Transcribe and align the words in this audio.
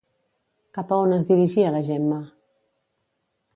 Cap 0.77 0.93
a 0.95 0.99
on 1.01 1.13
es 1.17 1.27
dirigia 1.33 1.75
la 1.77 1.83
Gemma? 1.91 2.19